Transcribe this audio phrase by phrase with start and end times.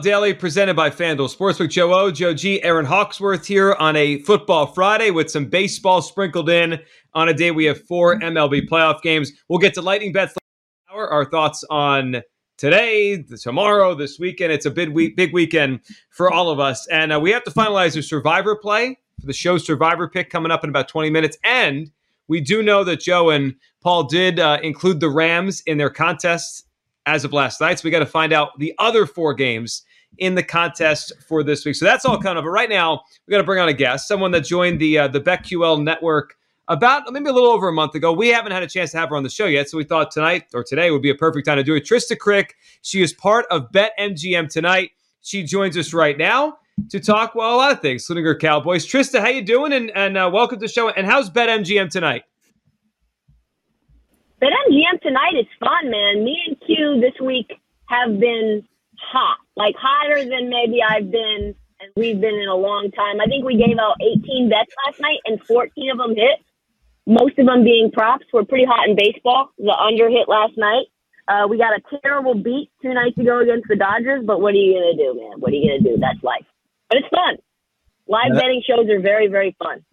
[0.00, 1.68] Daily presented by FanDuel Sportsbook.
[1.68, 6.48] Joe O, Joe G, Erin Hawksworth here on a football Friday with some baseball sprinkled
[6.48, 6.80] in
[7.12, 9.32] on a day we have four MLB playoff games.
[9.48, 10.34] We'll get to lightning bets
[10.90, 11.08] hour.
[11.10, 12.22] Our thoughts on
[12.56, 14.50] today, tomorrow, this weekend.
[14.50, 17.50] It's a big week, big weekend for all of us, and uh, we have to
[17.50, 21.36] finalize the Survivor play for the show Survivor pick coming up in about 20 minutes.
[21.44, 21.90] And
[22.28, 26.66] we do know that Joe and Paul did uh, include the Rams in their contest
[27.06, 27.78] as of last night.
[27.78, 29.82] So we got to find out the other four games
[30.18, 31.74] in the contest for this week.
[31.74, 32.44] So that's all kind of.
[32.44, 35.08] But right now, we got to bring on a guest, someone that joined the uh,
[35.08, 36.36] the BetQL network
[36.68, 38.12] about maybe a little over a month ago.
[38.12, 40.10] We haven't had a chance to have her on the show yet, so we thought
[40.10, 41.84] tonight or today would be a perfect time to do it.
[41.84, 42.50] Trysta Krick,
[42.82, 44.90] she is part of BetMGM tonight.
[45.22, 46.58] She joins us right now
[46.90, 48.86] to talk well a lot of things, including her Cowboys.
[48.86, 49.72] Trysta, how you doing?
[49.72, 50.88] And and uh, welcome to the show.
[50.90, 52.24] And how's BetMGM tonight?
[54.40, 56.24] BetMGM tonight is fun, man.
[56.24, 57.52] Me and Q this week
[57.86, 58.66] have been
[59.12, 63.20] hot, like hotter than maybe I've been and we've been in a long time.
[63.20, 66.38] I think we gave out 18 bets last night and 14 of them hit.
[67.06, 68.24] Most of them being props.
[68.32, 69.50] We're pretty hot in baseball.
[69.58, 70.86] The under hit last night.
[71.26, 74.62] Uh, we got a terrible beat two nights ago against the Dodgers, but what are
[74.62, 75.40] you gonna do, man?
[75.40, 76.00] What are you gonna do?
[76.00, 76.46] That's life.
[76.88, 77.38] But it's fun.
[78.06, 79.84] Live betting shows are very, very fun.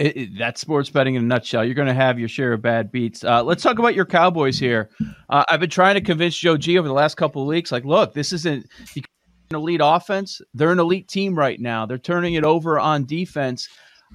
[0.00, 1.62] It, it, that's sports betting in a nutshell.
[1.62, 3.22] You're going to have your share of bad beats.
[3.22, 4.88] Uh, let's talk about your Cowboys here.
[5.28, 7.70] Uh, I've been trying to convince Joe G over the last couple of weeks.
[7.70, 8.66] Like, look, this isn't
[8.96, 9.04] an
[9.50, 10.40] elite offense.
[10.54, 11.84] They're an elite team right now.
[11.84, 13.68] They're turning it over on defense.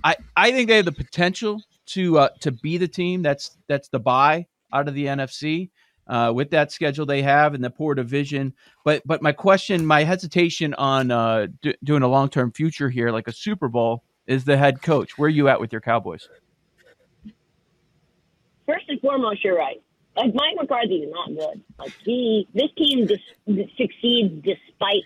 [0.03, 3.87] I, I think they have the potential to uh, to be the team that's that's
[3.89, 5.69] the buy out of the NFC
[6.07, 8.53] uh, with that schedule they have and the poor division.
[8.83, 11.45] But but my question, my hesitation on uh,
[11.83, 15.17] doing a long term future here, like a Super Bowl is the head coach.
[15.17, 16.27] Where are you at with your Cowboys?
[18.65, 19.81] First and foremost, you're right.
[20.15, 21.63] Like Mike McCarthy is not good.
[21.77, 25.03] Like he, this team dis- succeeds despite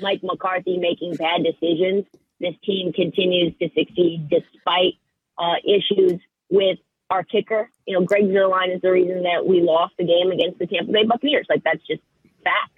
[0.00, 2.06] Mike McCarthy making bad decisions.
[2.40, 4.94] This team continues to succeed despite
[5.36, 6.78] uh, issues with
[7.10, 7.68] our kicker.
[7.86, 10.92] You know, Greg Zuerlein is the reason that we lost the game against the Tampa
[10.92, 11.46] Bay Buccaneers.
[11.50, 12.02] Like that's just
[12.42, 12.70] fact.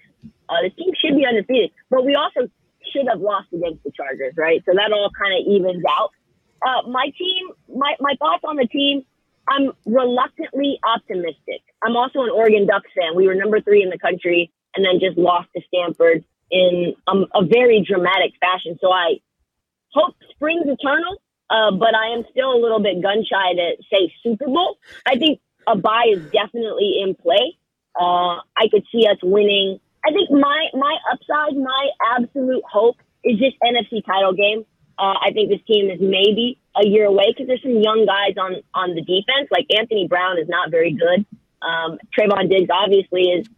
[0.49, 2.49] Uh, this team should be undefeated, but we also
[2.95, 4.63] should have lost against the Chargers, right?
[4.67, 6.11] So that all kind of evens out.
[6.65, 9.03] Uh, my team, my, my thoughts on the team,
[9.49, 11.61] I'm reluctantly optimistic.
[11.83, 13.15] I'm also an Oregon Ducks fan.
[13.15, 17.27] We were number three in the country and then just lost to Stanford in um,
[17.35, 18.79] a very dramatic fashion.
[18.81, 19.21] So I
[19.93, 24.13] hope spring's eternal, uh, but I am still a little bit gun shy to say
[24.23, 24.79] Super Bowl.
[25.07, 27.59] I think a buy is definitely in play.
[27.99, 33.39] Uh, I could see us winning I think my my upside, my absolute hope is
[33.39, 34.65] just NFC title game.
[34.99, 38.37] Uh, I think this team is maybe a year away because there's some young guys
[38.39, 39.49] on on the defense.
[39.51, 41.27] Like Anthony Brown is not very good.
[41.63, 43.49] Um, Trevon Diggs obviously is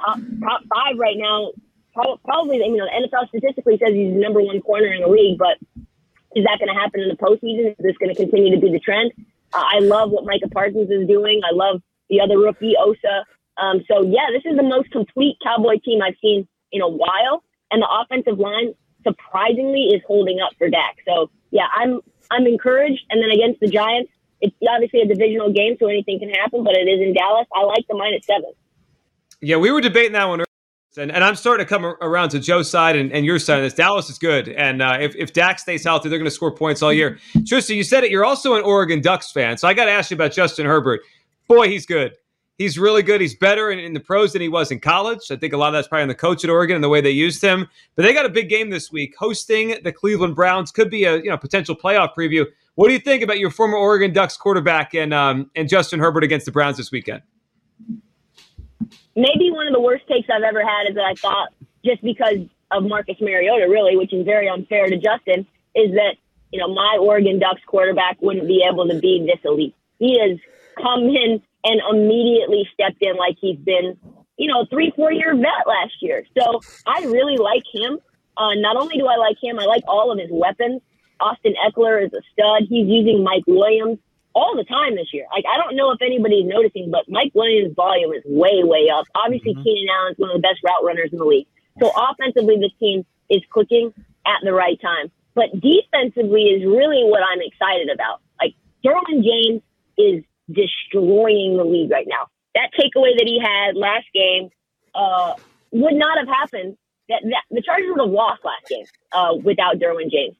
[0.00, 1.52] top, top five right now.
[1.94, 5.36] Probably, you know, the NFL statistically says he's the number one corner in the league,
[5.36, 5.58] but
[6.34, 7.72] is that going to happen in the postseason?
[7.72, 9.12] Is this going to continue to be the trend?
[9.52, 11.42] Uh, I love what Micah Parsons is doing.
[11.44, 13.26] I love the other rookie, Osa.
[13.58, 17.44] Um, so yeah, this is the most complete Cowboy team I've seen in a while,
[17.70, 18.74] and the offensive line
[19.04, 20.96] surprisingly is holding up for Dak.
[21.06, 23.02] So yeah, I'm I'm encouraged.
[23.10, 26.74] And then against the Giants, it's obviously a divisional game, so anything can happen, but
[26.76, 27.46] it is in Dallas.
[27.54, 28.52] I like the minus seven.
[29.40, 30.40] Yeah, we were debating that one.
[30.40, 30.46] Earlier.
[30.98, 33.64] And, and I'm starting to come around to Joe's side and, and your side of
[33.64, 33.72] this.
[33.72, 34.50] Dallas is good.
[34.50, 37.18] And uh, if, if Dak stays healthy, they're going to score points all year.
[37.46, 38.10] Tristan, you said it.
[38.10, 39.56] You're also an Oregon Ducks fan.
[39.56, 41.00] So I got to ask you about Justin Herbert.
[41.48, 42.12] Boy, he's good
[42.62, 43.20] he's really good.
[43.20, 45.30] He's better in, in, the pros than he was in college.
[45.30, 47.00] I think a lot of that's probably on the coach at Oregon and the way
[47.00, 47.68] they used him.
[47.96, 50.70] But they got a big game this week, hosting the Cleveland Browns.
[50.70, 52.46] Could be a you know potential playoff preview.
[52.76, 56.24] What do you think about your former Oregon Ducks quarterback and um, and Justin Herbert
[56.24, 57.22] against the Browns this weekend?
[59.14, 61.52] Maybe one of the worst takes I've ever had is that I thought
[61.84, 62.38] just because
[62.70, 66.14] of Marcus Mariota, really, which is very unfair to Justin, is that
[66.50, 69.74] you know my Oregon Ducks quarterback wouldn't be able to be this elite.
[69.98, 70.38] He has
[70.80, 73.96] come in and immediately stepped in like he's been
[74.42, 76.24] you know, three, four year vet last year.
[76.36, 77.98] So I really like him.
[78.36, 80.80] Uh, not only do I like him, I like all of his weapons.
[81.20, 82.66] Austin Ekeler is a stud.
[82.68, 83.98] He's using Mike Williams
[84.34, 85.26] all the time this year.
[85.32, 89.04] Like I don't know if anybody's noticing, but Mike Williams' volume is way, way up.
[89.14, 89.62] Obviously, mm-hmm.
[89.62, 91.46] Keenan Allen's one of the best route runners in the league.
[91.80, 93.92] So offensively, this team is clicking
[94.26, 95.10] at the right time.
[95.34, 98.20] But defensively is really what I'm excited about.
[98.40, 98.54] Like
[98.84, 99.62] Derwin James
[99.96, 102.26] is destroying the league right now.
[102.54, 104.50] That takeaway that he had last game
[104.94, 105.34] uh,
[105.70, 106.76] would not have happened.
[107.08, 110.36] That, that the Chargers would have lost last game uh, without Derwin James.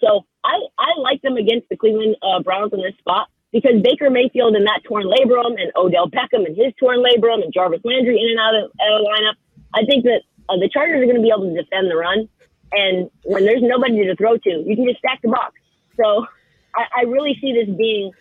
[0.00, 4.10] So I, I like them against the Cleveland uh, Browns in this spot because Baker
[4.10, 8.20] Mayfield and that torn labrum and Odell Beckham and his torn labrum and Jarvis Landry
[8.20, 9.36] in and out of, out of lineup.
[9.74, 12.28] I think that uh, the Chargers are going to be able to defend the run.
[12.72, 15.54] And when there's nobody to throw to, you can just stack the box.
[15.96, 16.26] So
[16.74, 18.12] I, I really see this being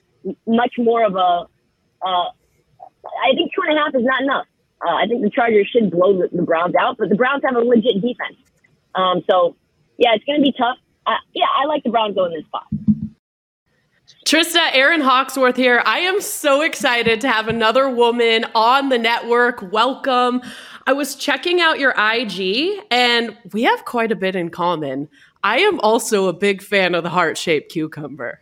[0.48, 1.48] much more of a.
[2.06, 2.30] Uh,
[3.24, 4.48] I think two and a half is not enough.
[4.86, 7.56] Uh, I think the Chargers should blow the, the, Browns out, but the Browns have
[7.56, 8.38] a legit defense.
[8.94, 9.56] Um, so
[9.98, 10.78] yeah, it's going to be tough.
[11.08, 12.66] Uh, yeah, I like the Browns going this spot.
[14.26, 15.82] Trysta, Erin Hawksworth here.
[15.86, 19.72] I am so excited to have another woman on the network.
[19.72, 20.42] Welcome.
[20.88, 25.10] I was checking out your IG and we have quite a bit in common.
[25.44, 28.42] I am also a big fan of the heart shaped cucumber.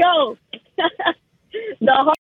[0.00, 1.18] Let's
[1.80, 2.16] the heart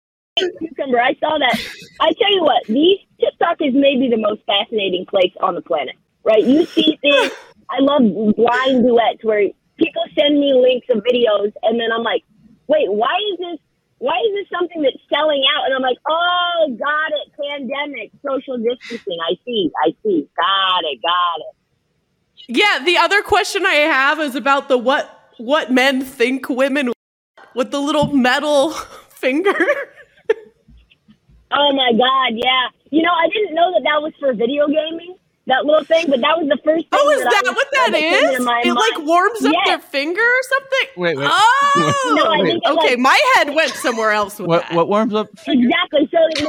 [0.60, 1.00] cucumber.
[1.00, 1.60] I saw that.
[2.00, 5.95] I tell you what, these TikTok is maybe the most fascinating place on the planet.
[6.24, 6.44] Right?
[6.44, 7.31] You see things.
[7.69, 12.24] I love blind duets where people send me links of videos, and then I'm like,
[12.68, 13.60] wait, why is this?
[14.00, 15.66] Why is this something that's selling out?
[15.66, 17.31] And I'm like, oh, got it.
[17.39, 19.18] Pandemic, social distancing.
[19.24, 19.71] I see.
[19.86, 20.28] I see.
[20.36, 21.00] Got it.
[21.01, 21.56] Got it.
[22.50, 22.83] Yeah.
[22.83, 26.92] The other question I have is about the what what men think women
[27.56, 28.72] with the little metal
[29.10, 29.56] finger.
[31.52, 32.68] oh my god, yeah.
[32.92, 35.16] You know, I didn't know that that was for video gaming.
[35.48, 36.86] That little thing, but that was the first.
[36.92, 38.40] oh, is that, that what that is?
[38.40, 38.74] It mind.
[38.74, 39.54] like warms yes.
[39.54, 40.88] up their finger or something.
[40.98, 41.30] Wait, wait.
[41.30, 42.96] Oh, no, I think okay.
[42.96, 44.74] Like, my head went somewhere else with what, that.
[44.74, 45.28] What warms up?
[45.38, 45.68] Finger?
[45.68, 46.10] Exactly.
[46.10, 46.48] So,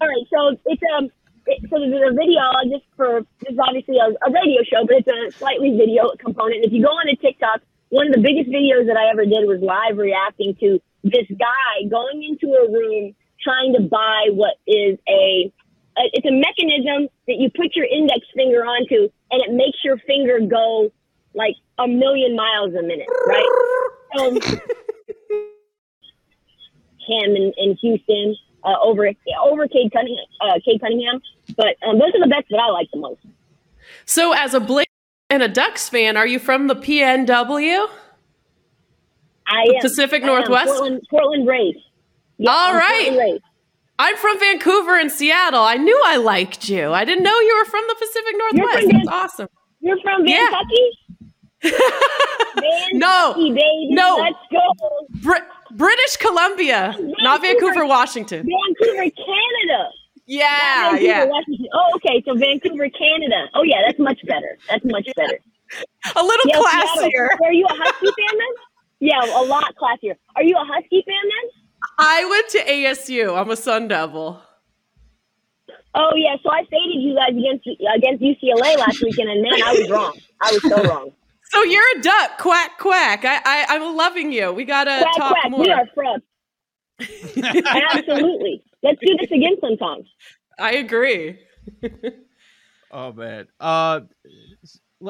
[0.00, 0.26] all right.
[0.30, 1.10] So it's um
[1.46, 5.08] so there's a video just for this is obviously a, a, radio show, but it's
[5.08, 6.64] a slightly video component.
[6.64, 9.46] If you go on a TikTok, one of the biggest videos that I ever did
[9.46, 14.98] was live reacting to this guy going into a room trying to buy what is
[15.08, 15.52] a,
[15.98, 19.98] a it's a mechanism that you put your index finger onto and it makes your
[19.98, 20.90] finger go
[21.34, 23.46] like a million miles a minute, right?
[24.18, 24.40] Um,
[27.06, 28.34] him in, in Houston
[28.64, 29.08] uh, over
[29.44, 31.20] over Cade Cunningham, uh, Cade Cunningham.
[31.56, 33.20] But um, those are the bets that I like the most.
[34.04, 34.88] So, as a Blake
[35.30, 37.88] and a Ducks fan, are you from the PNW?
[39.48, 39.80] I the am.
[39.80, 40.68] Pacific I Northwest.
[40.68, 41.76] Portland, Portland Race.
[42.38, 43.40] Yep, All I'm right.
[43.98, 45.62] I'm from Vancouver and Seattle.
[45.62, 46.92] I knew I liked you.
[46.92, 48.88] I didn't know you were from the Pacific Northwest.
[48.92, 49.48] That's awesome.
[49.80, 50.90] You're from Kentucky?
[52.56, 52.86] Yeah.
[52.92, 53.88] no, baby.
[53.90, 54.16] no.
[54.18, 55.06] Let's go.
[55.20, 58.46] Br- British Columbia, Vancouver, not Vancouver, Washington.
[58.46, 59.88] Vancouver, Canada.
[60.26, 61.24] Yeah, Vancouver, yeah.
[61.24, 61.66] Washington.
[61.72, 62.22] Oh, okay.
[62.26, 63.46] So Vancouver, Canada.
[63.54, 63.82] Oh, yeah.
[63.86, 64.58] That's much better.
[64.68, 65.38] That's much better.
[66.16, 67.10] a little yeah, classier.
[67.10, 67.44] Seattle.
[67.44, 68.54] Are you a Husky fan then?
[68.98, 70.16] Yeah, a lot classier.
[70.34, 71.50] Are you a Husky fan then?
[71.98, 73.40] I went to ASU.
[73.40, 74.40] I'm a Sun Devil.
[75.98, 77.66] Oh yeah, so I faded you guys against
[77.96, 80.18] against UCLA last weekend, and man, I was wrong.
[80.42, 81.10] I was so wrong.
[81.48, 83.24] So you're a duck, quack quack.
[83.24, 84.52] I, I I'm loving you.
[84.52, 85.50] We gotta quack, talk quack.
[85.52, 85.60] more.
[85.60, 86.24] We are frogs.
[87.36, 88.62] Absolutely.
[88.82, 90.04] Let's do this again sometime.
[90.58, 91.38] I agree.
[92.90, 93.46] oh man.
[93.60, 94.00] Uh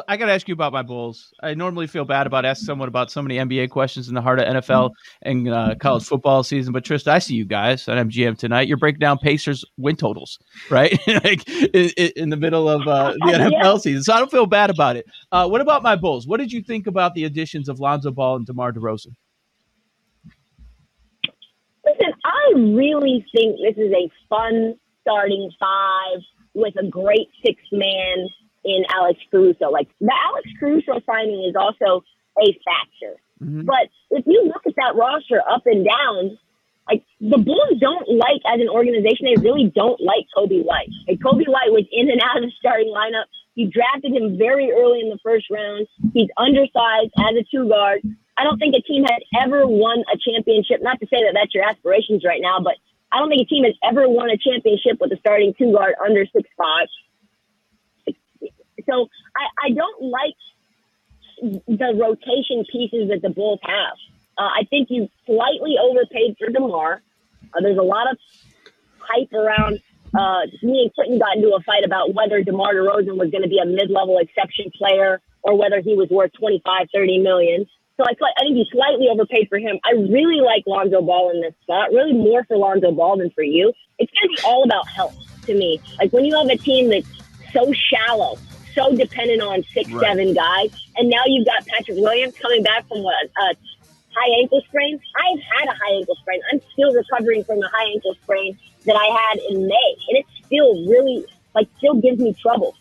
[0.09, 1.33] I got to ask you about my Bulls.
[1.43, 4.41] I normally feel bad about asking someone about so many NBA questions in the heart
[4.41, 4.91] of NFL
[5.23, 6.73] and uh, college football season.
[6.73, 8.67] But Trysta, I see you guys at MGM tonight.
[8.67, 10.39] You're breaking down Pacers win totals,
[10.71, 10.99] right?
[11.25, 13.77] like in, in, the middle of uh, the NFL yeah.
[13.77, 14.03] season.
[14.03, 15.07] So I don't feel bad about it.
[15.31, 16.27] Uh, what about my Bulls?
[16.27, 19.15] What did you think about the additions of Lonzo Ball and DeMar DeRozan?
[22.47, 26.23] I really think this is a fun starting five
[26.55, 28.29] with a great six man
[28.65, 29.71] in Alex Caruso.
[29.71, 32.05] Like the Alex Caruso signing is also
[32.39, 33.21] a factor.
[33.43, 33.63] Mm-hmm.
[33.65, 36.39] But if you look at that roster up and down,
[36.89, 40.91] like the Bulls don't like as an organization, they really don't like Coby White.
[41.09, 43.27] Like Coby White was in and out of the starting lineup.
[43.55, 45.87] You drafted him very early in the first round.
[46.13, 48.03] He's undersized as a two guard.
[48.39, 50.83] I don't think a team has ever won a championship.
[50.83, 52.75] Not to say that that's your aspirations right now, but
[53.13, 55.95] I don't think a team has ever won a championship with a starting two guard
[56.05, 56.89] under six five.
[58.89, 60.37] So I, I don't like
[61.67, 63.97] the rotation pieces that the Bulls have.
[64.39, 67.03] Uh, I think you slightly overpaid for DeMar.
[67.43, 68.19] Uh, there's a lot of
[68.99, 69.81] hype around.
[70.17, 73.49] Uh, me and Clinton got into a fight about whether DeMar DeRozan was going to
[73.49, 77.67] be a mid-level exception player or whether he was worth 25, 30 million.
[77.97, 79.79] So I, I think you slightly overpaid for him.
[79.85, 83.43] I really like Lonzo Ball in this spot, really more for Lonzo Ball than for
[83.43, 83.73] you.
[83.99, 85.81] It's going to be all about health to me.
[85.99, 87.09] Like when you have a team that's
[87.53, 88.37] so shallow,
[88.75, 90.05] so dependent on six, right.
[90.05, 93.55] seven guys, and now you've got Patrick Williams coming back from what, a
[94.15, 95.01] high ankle sprain.
[95.17, 96.41] I've had a high ankle sprain.
[96.53, 100.27] I'm still recovering from a high ankle sprain that I had in May, and it
[100.45, 101.25] still really,
[101.55, 102.77] like, still gives me trouble.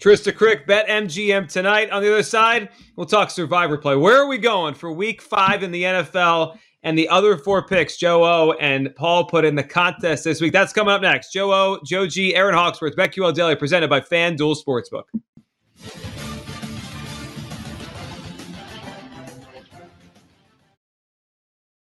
[0.00, 1.90] Trysta Krick, bet MGM tonight.
[1.90, 3.96] On the other side, we'll talk survivor play.
[3.96, 6.58] Where are we going for week five in the NFL?
[6.82, 10.52] And the other four picks, Joe O and Paul put in the contest this week.
[10.52, 11.32] That's coming up next.
[11.32, 15.04] Joe O, Joe G, Erin Hawksworth, BetQL Daily, presented by FanDuel Sportsbook.